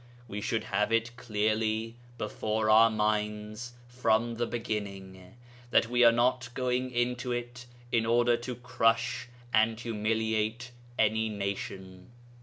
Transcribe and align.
We 0.27 0.41
should 0.41 0.63
have 0.63 0.91
it 0.91 1.15
clearly 1.15 1.95
before 2.17 2.71
our 2.71 2.89
minds 2.89 3.73
from 3.87 4.33
the 4.37 4.47
beginning 4.47 5.35
that 5.69 5.89
we 5.89 6.03
are 6.03 6.11
not 6.11 6.49
going 6.55 6.89
into 6.89 7.31
it 7.31 7.67
in 7.91 8.07
order 8.07 8.35
to 8.35 8.55
crush 8.55 9.27
and 9.53 9.79
humiliate 9.79 10.71
any 10.97 11.29
nation. 11.29 12.09